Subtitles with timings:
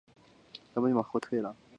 [0.73, 1.55] 兼工诗文。